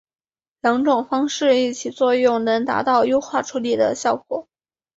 [0.61, 4.47] 两种方法一起作用能达到优化处理的效果。